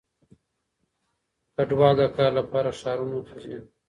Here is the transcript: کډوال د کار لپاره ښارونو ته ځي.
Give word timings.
کډوال 1.55 1.93
د 1.99 2.01
کار 2.15 2.31
لپاره 2.39 2.69
ښارونو 2.79 3.19
ته 3.27 3.35
ځي. 3.43 3.57